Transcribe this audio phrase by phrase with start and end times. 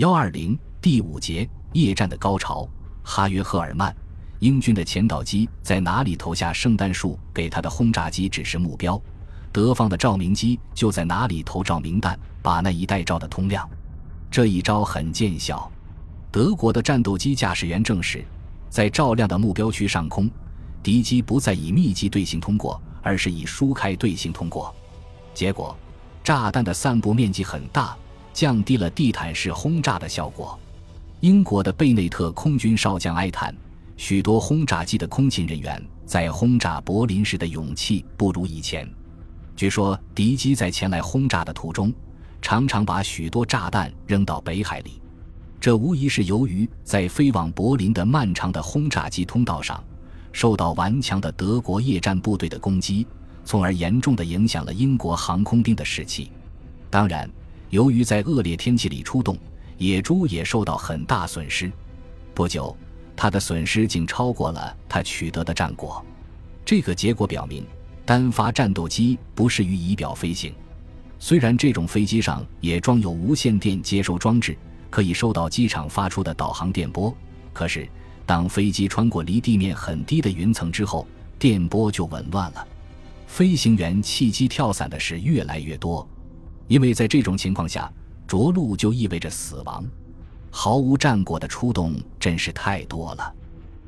[0.00, 2.66] 幺二零第五节夜战的高潮。
[3.02, 3.94] 哈约赫尔曼，
[4.38, 8.98] 英军的前导机在哪里投下圣诞树，给他的轰炸机指示目标。
[9.52, 13.68] 德方的照明机就在哪里投照明弹，把那一带照得通亮。
[14.30, 15.70] 这一招很见效。
[16.32, 18.24] 德国的战斗机驾驶员证实，
[18.70, 20.30] 在照亮的目标区上空，
[20.82, 24.74] 敌机不再以密集队形通过，而是以疏开队形通过。
[25.34, 25.76] 结果，
[26.24, 27.94] 炸弹的散布面积很大，
[28.40, 30.58] 降低了地毯式轰炸的效果。
[31.20, 33.54] 英国的贝内特空军少将哀叹，
[33.98, 38.90] 许多轰炸机的空勤人员在轰炸柏林时的勇气不如以前。
[39.54, 41.92] 据说敌机在前来轰炸的途中，
[42.40, 45.02] 常常把许多炸弹扔到北海里。
[45.60, 49.84] 这无疑是由于在飞往柏林的漫长的轰炸机通道上，
[50.32, 53.06] 受到顽强的德国夜战部队的攻击，
[53.44, 56.32] 从而严重的影响了英国航空兵的士气。
[56.88, 57.30] 当然，
[57.70, 59.36] 由于在恶劣天气里出动，
[59.78, 61.72] 野猪也受到很大损失。
[62.34, 62.76] 不久，
[63.16, 66.04] 他的损失竟超过了他取得的战果。
[66.64, 67.64] 这个结果表明。
[68.02, 70.52] 单发战斗机不适于仪表飞行，
[71.20, 74.56] 虽然这种飞机上也装有无线电接收装置，
[74.88, 77.14] 可以收到机场发出的导航电波，
[77.52, 77.88] 可是
[78.26, 81.06] 当飞机穿过离地面很低的云层之后，
[81.38, 82.66] 电波就紊乱了，
[83.28, 86.04] 飞行员弃机跳伞的事越来越多，
[86.70, 87.92] 因为在这种情况下，
[88.28, 89.84] 着陆就意味着死亡，
[90.52, 93.34] 毫无战果的出动真是太多了，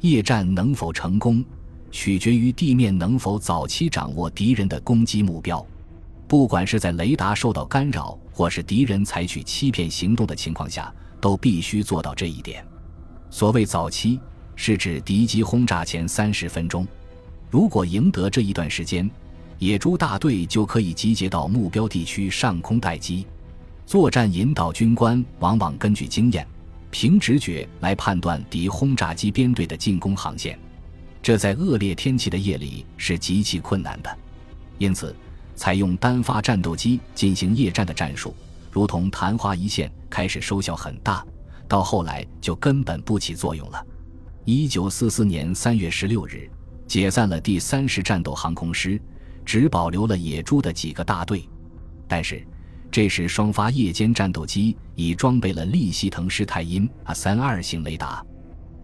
[0.00, 1.42] 夜战能否成功？
[1.90, 5.66] 取决于地面能否早期掌握敌人的攻击目标，
[6.28, 12.62] 不管是在雷达受到干扰，或是敌人采取欺骗行动的情况下，都必须做到这一点。
[13.30, 14.20] 所谓早期，
[14.54, 16.86] 是指敌机轰炸前三十分钟。
[17.50, 19.10] 如果赢得这一段时间，
[19.58, 23.26] 野猪大队就可以集结到目标地区上空待机。
[23.86, 26.46] 作战引导军官往往根据经验，
[26.90, 30.58] 凭直觉来判断敌轰炸机编队的进攻航线。
[31.22, 34.18] 这在恶劣天气的夜里是极其困难的，
[34.78, 35.14] 因此，
[35.54, 38.34] 采用单发战斗机进行夜战的战术，
[38.70, 41.24] 如同昙花一现，开始收效很大，
[41.66, 43.84] 到后来就根本不起作用了。
[44.44, 46.48] 一九四四年三月十六日，
[46.86, 49.00] 解散了第三十战斗航空师，
[49.46, 51.48] 只保留了野猪的几个大队。
[52.06, 52.46] 但是，
[52.90, 58.22] 这时双发夜间战斗机已装备了利希滕施泰因 A 三二型雷达，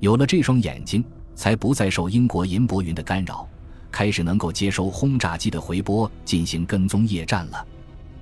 [0.01, 1.05] 有了这双眼睛。
[1.35, 3.49] 才不再受英国银波云的干扰，
[3.91, 7.67] 开始能够接收轰炸机的回波进行跟踪夜战了。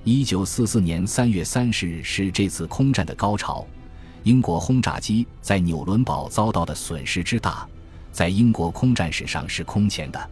[0.05, 3.67] 一九四四年三月三十日是这次空战的高潮，
[4.23, 7.69] 英国轰炸机在纽伦堡遭到的损失之大，
[8.13, 10.31] 在英国空战史上是空前的。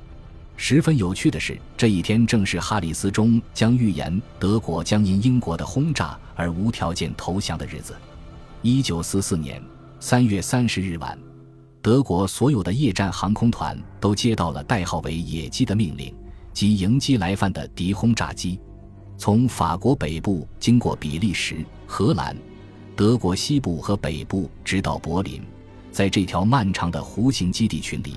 [0.60, 7.94] 十分有趣的是，这一天正是哈里斯中将预言德国将因英国的轰炸而无条件投降的日子。
[8.60, 9.62] 一九四四年
[10.00, 11.16] 三月三十日晚。
[11.80, 16.12] 德国所有的夜战航空团都接到了代号为“野鸡”的命令，
[16.52, 18.58] 即迎击来犯的敌轰炸机。
[19.16, 22.36] 从法国北部经过比利时、荷兰、
[22.96, 25.40] 德国西部和北部，直到柏林，
[25.92, 28.14] 在这条漫长的弧形基地群里，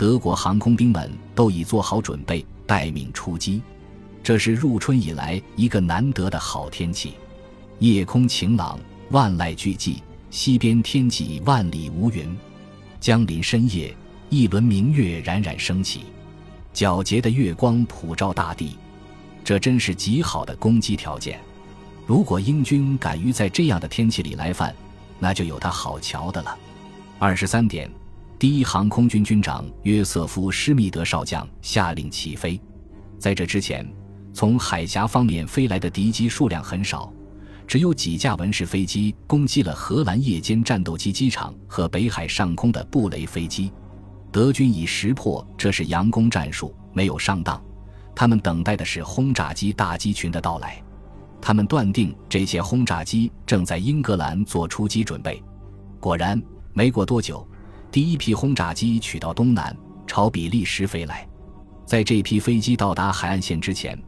[0.00, 3.60] 德国航空兵们都已做好准备，待命出击。
[4.22, 7.12] 这是入春以来一个难得的好天气，
[7.80, 9.96] 夜空晴朗，万籁俱寂，
[10.30, 12.34] 西边天际万里无云。
[12.98, 13.94] 江临深夜，
[14.30, 16.04] 一轮明月冉冉升起，
[16.72, 18.78] 皎洁的月光普照大地，
[19.44, 21.38] 这真是极好的攻击条件。
[22.06, 24.74] 如果英军敢于在这样的天气里来犯，
[25.18, 26.56] 那就有他好瞧的了。
[27.18, 27.90] 二十三点，
[28.40, 32.58] 第一航空军军长约瑟夫·施密德少将下令起飞。
[33.18, 33.86] 在这之前，
[34.32, 37.12] 从海峡方面飞来的敌机数量很少。
[37.66, 43.70] 只有几架文式飞机攻击了荷兰夜间战斗机机场和北海上空的布雷飞机，
[44.32, 47.62] 德军已识破这是佯攻战术，没有上当。
[48.14, 50.82] 他们等待的是轰炸机大机群的到来，
[51.42, 55.42] 他们断定这些轰炸机正在英格兰做出击准备。
[56.00, 56.42] 果然，
[56.72, 57.46] 没过多久，
[57.90, 59.76] 第一批轰炸机取到东南，
[60.06, 61.26] 朝比利时飞来。
[61.84, 64.00] 在这批飞机到达海岸线之前。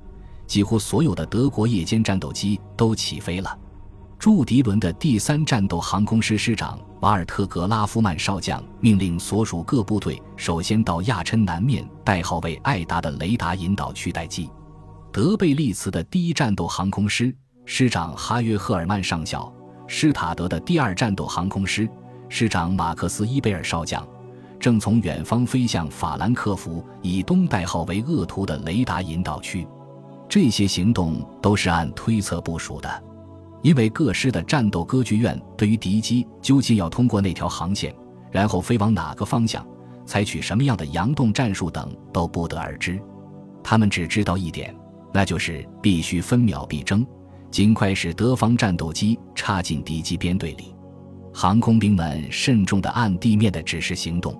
[0.44, 3.58] 几乎所有的德国夜间战斗机都起飞了。
[4.18, 14.50] 驻迪伦的第三战斗航空师师长瓦尔特格拉夫曼少将命令所属各部队首先到亚琛南面代号为艾达的雷达引导区待机。
[15.10, 17.34] 德贝利茨的第一战斗航空师
[17.64, 19.50] 师长哈约赫尔曼上校、
[19.86, 21.88] 施塔德的第二战斗航空师
[22.34, 24.02] 师长马克思伊贝尔少将，
[24.58, 29.68] 正从远方飞向法兰克福以东代号为恶徒的雷达引导区。
[30.30, 33.04] 这些行动都是按推测部署的。
[33.60, 37.94] 因为各师的战斗歌剧院对于敌机究竟要通过那条航线，
[38.30, 39.62] 然后飞往哪个方向，
[40.06, 42.98] 采取什么样的佯动战术等都不得而知。
[43.62, 44.74] 他们只知道一点，
[45.12, 47.06] 那就是必须分秒必争，
[47.50, 50.74] 尽快使德方战斗机插进敌机编队里。
[51.32, 54.38] 航空兵们慎重地按地面的指示行动。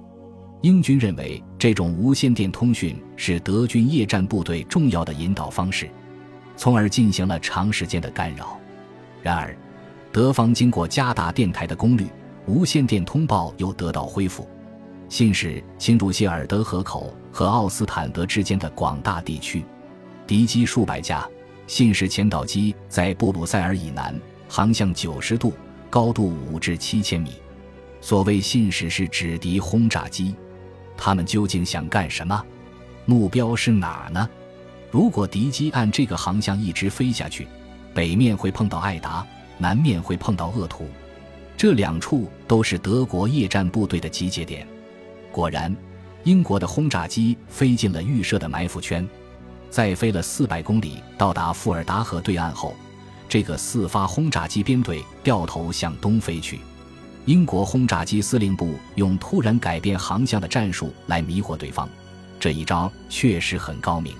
[0.61, 5.91] 英军认为这种无线电通讯是德军夜战部队重要的引导方式，
[6.56, 8.56] 从而进行了长时间的干扰。
[9.23, 9.56] 然而，
[10.12, 12.06] 德方经过加大电台的功率，
[12.47, 14.49] 无线电通报又得到恢复。
[15.09, 19.65] 信使侵入谢尔德河口和奥斯坦德之间的广大地区，
[20.27, 21.29] 敌机数百架。
[21.67, 24.15] 信使前导机在布鲁塞尔以南，
[24.49, 25.53] 航向九十度，
[25.93, 27.33] 高度五至七千米。
[28.00, 30.35] 所谓信使是指敌轰炸机，
[30.97, 32.43] 他们究竟想干什么？
[33.05, 34.27] 目标是哪儿呢？
[34.91, 37.47] 如果敌机按这个航向一直飞下去。
[37.94, 39.23] 北面会碰到艾达，
[39.59, 40.89] 南面会碰到恶徒，
[41.59, 44.67] 这两处都是德国夜战部队的集结点。
[45.31, 45.77] 果然，
[46.25, 49.06] 英国的轰炸机飞进了预设的埋伏圈，
[49.69, 52.75] 在飞了四百公里到达富尔达河对岸后，
[53.32, 56.61] 这个四发轰炸机编队掉头向东飞去。
[57.25, 61.88] 英国轰炸机司令部用突然改变航向的战术来迷惑对方，
[62.38, 64.14] 这一招确实很高明。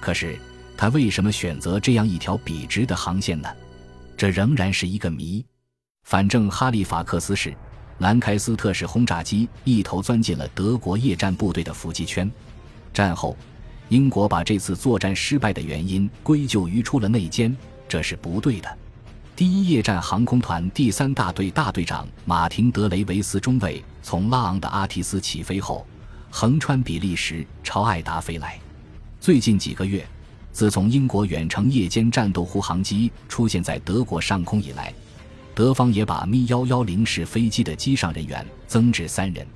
[0.00, 0.38] 可是。
[0.78, 3.48] 他为什么选择这样一条笔直的航线呢？
[4.16, 5.44] 这仍然是一个谜。
[6.04, 7.52] 反正哈利法克斯市
[7.98, 12.30] 兰开斯特式轰炸机一头钻进了德国夜战部队的伏击圈。
[12.94, 13.36] 战后，
[13.88, 17.54] 英国把这次作战失败的原因归咎于出了内奸，
[17.88, 18.78] 这是不对的。
[19.34, 25.86] 第一夜战航空团第三大队大队长马丁·德雷维斯中尉从拉昂的阿提斯起飞后，
[26.30, 28.58] 横穿比利时朝艾达飞来。
[29.20, 30.06] 最近几个月。
[30.50, 34.92] 自从英国远程夜间战斗护航机出现在德国上空以来，
[35.54, 39.46] 德方也把咪幺幺零式飞机的机上人员增至三人。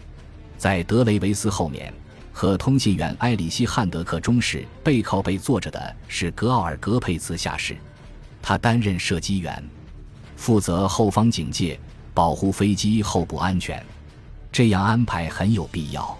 [0.56, 1.92] 在德雷维斯后面，
[2.32, 7.76] 和通信员埃里希·汉德克中士背靠背坐着的是格奥尔格·佩茨下士，
[8.42, 9.62] 他担任射击员，
[10.36, 11.78] 负责后方警戒，
[12.12, 13.82] 保护飞机后部安全。
[14.50, 16.18] 这样安排很有必要。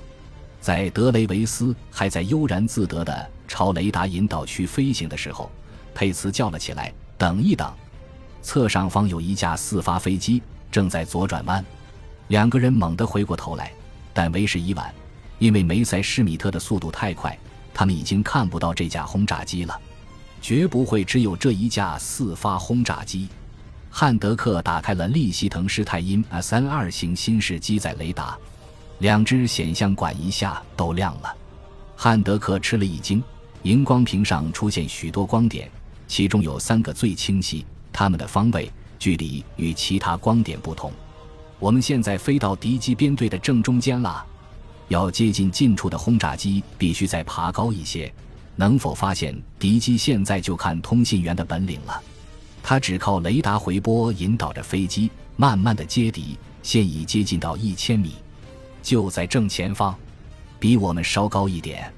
[0.61, 3.31] 在德雷维斯还在悠然自得的。
[3.49, 5.51] 朝雷达引导区飞行的时候，
[5.95, 7.71] 佩茨叫了起来：“等一等！”
[8.41, 11.63] 侧上方有一架四发飞机正在左转弯。
[12.29, 13.71] 两个人猛地回过头来，
[14.15, 14.91] 但为时已晚，
[15.39, 17.39] 因为梅塞施米特的速度太快，
[17.75, 19.79] 他们已经看不到这架轰炸机了。
[20.43, 23.29] 绝不会只有这一架四发轰炸机。
[23.89, 28.37] 汉德克打开了利希滕施泰因 S 三二型新式机载雷达，
[28.99, 31.35] 两只显像管一下都亮了。
[31.97, 33.23] 汉德克吃了一惊。
[33.63, 35.71] 荧光屏上出现许多光点，
[36.09, 38.69] 其中有三个最清晰，它们的方位、
[38.99, 40.91] 距离与其他光点不同。
[41.61, 44.27] 我们现在飞到敌机编队的正中间了，
[44.89, 48.13] 要接近近处的轰炸机，必须再爬高一些。
[48.57, 49.97] 能否发现敌机？
[49.97, 52.03] 现在就看通信员的本领了。
[52.63, 58.15] 他只靠雷达回波引导着飞机，慢慢的接敌，现已接近到一千米，
[58.83, 59.97] 就在正前方，
[60.61, 61.93] 比我们稍高一点。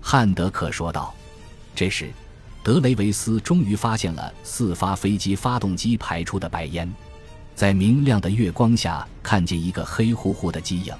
[0.00, 1.14] 汉德克说道
[1.76, 2.10] ：“这时，
[2.62, 6.90] 德雷维斯终于发现了四发飞机发动机排出的白烟，
[7.54, 10.94] 在明亮的月光下，看见一个黑乎乎的机影，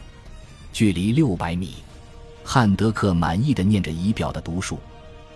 [0.70, 1.76] 距离六百米。
[2.50, 4.80] 汉德克满意的念着仪表的读数。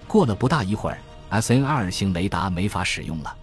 [0.09, 0.97] 过了不大一会儿
[1.28, 3.37] ，S N 二型雷达没法使用了。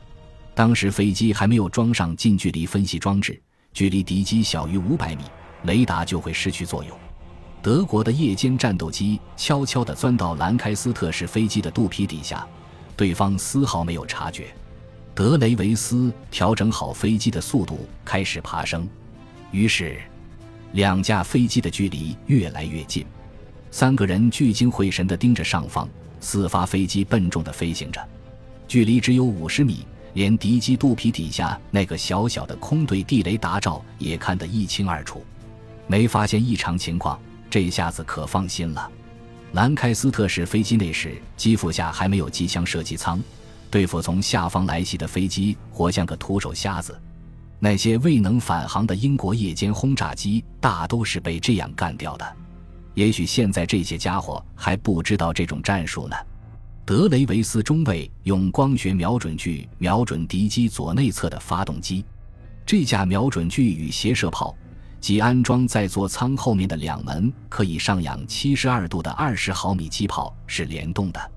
[0.55, 3.39] 当时飞机还没有装上近距离分析装置，
[3.71, 5.21] 距离敌机小于五百米，
[5.65, 6.97] 雷达就会失去作用。”
[7.61, 12.47] 德国的夜间战斗机悄悄地钻到兰开斯特式飞机的肚皮底下，
[12.97, 14.47] 对方丝毫没有察觉。
[15.13, 18.89] 德雷维斯调整好飞机的速度，开始爬升。
[19.51, 20.01] 于是，
[20.71, 23.05] 两架飞机的距离越来越近。
[23.71, 25.87] 三个人聚精会神地盯着上方，
[26.19, 28.01] 四发飞机笨重地飞行着，
[28.67, 35.23] 距离只有五十米，连敌机肚皮底下那个小小的空对地雷达罩也看得一清二楚，
[35.87, 37.19] 没发现异常情况。
[37.49, 38.91] 这下子可放心了。
[39.53, 43.19] 兰开斯特式飞机内时，机腹下还没有机枪射击舱，
[43.71, 46.95] 对付从下方来袭的飞机，活像个徒手瞎子。
[47.57, 52.35] 那些未能返航的英国夜间轰炸机，大都是被这样干掉的。
[52.99, 56.15] 也许现在这些家伙还不知道这种战术呢。
[56.85, 62.03] 德雷维斯中尉用光学瞄准具瞄准敌机左内侧的发动机，
[62.65, 64.53] 这架瞄准具与斜射炮。
[64.99, 71.31] 即安装在座舱后面的两门可以上仰七十二度的二十毫米机炮是联动的，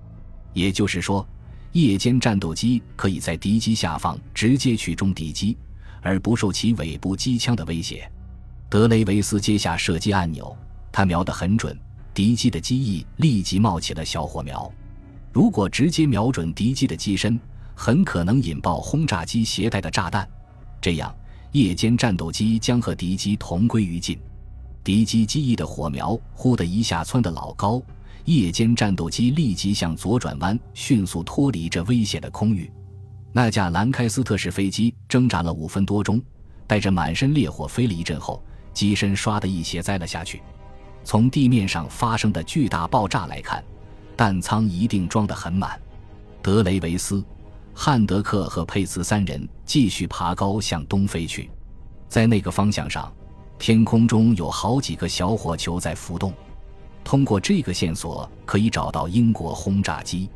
[0.53, 1.25] 也就是说，
[1.71, 5.57] 夜间战斗机可以在敌机下方直接取中敌机，
[6.01, 8.11] 而不受其尾部机枪的威胁。
[8.69, 10.57] 德雷维斯接下射击按钮，
[10.93, 11.77] 他瞄得很准，
[12.13, 14.71] 敌机的机翼立即冒起了小火苗。
[15.33, 17.41] 如果直接瞄准敌机的机身，
[17.75, 20.29] 很可能引爆轰炸机携带的炸弹，
[20.81, 21.13] 这样
[21.53, 24.19] 夜间战斗机将和敌机同归于尽。
[24.85, 27.81] 敌机机翼的火苗忽的一下窜得老高，
[28.27, 32.71] 夜间战斗机立即向左转弯，迅速脱离这危险的空域。
[33.33, 36.21] 那架兰开斯特式飞机挣扎了五分多钟，
[36.67, 38.45] 带着满身烈火飞了一阵后，
[38.75, 40.43] 机身唰的一斜栽了下去。
[41.05, 43.63] 从地面上发生的巨大爆炸来看，
[44.17, 45.81] 弹仓一定装得很满。
[46.41, 47.25] 德雷维斯、
[47.75, 51.51] 汉德克和佩茨三人继续爬高向东飞去，
[52.09, 53.13] 在那个方向上。
[53.59, 56.33] 天空中有好几个小火球在浮动，
[57.05, 60.29] 通过这个线索可以找到英国轰炸机。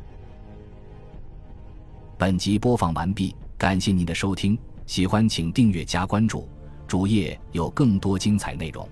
[2.17, 6.47] 本集播放完毕，感谢您的收听，喜欢请订阅加关注，
[6.87, 8.87] 主页有更多精彩内容。